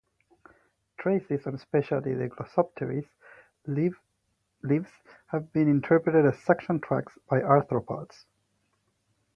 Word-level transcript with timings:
Traces 0.97 1.45
on 1.45 1.53
especially 1.53 2.15
the 2.15 2.27
"Glossopteris" 2.27 3.05
leaves 3.67 4.89
have 5.27 5.53
been 5.53 5.67
interpreted 5.67 6.25
as 6.25 6.41
suction 6.41 6.79
tracks 6.79 7.19
by 7.29 7.39
arthropods. 7.39 8.25